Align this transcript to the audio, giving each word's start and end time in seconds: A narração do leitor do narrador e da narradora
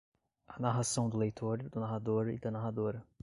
A 0.47 0.59
narração 0.59 1.07
do 1.07 1.15
leitor 1.15 1.59
do 1.69 1.79
narrador 1.79 2.29
e 2.29 2.39
da 2.39 2.49
narradora 2.49 3.05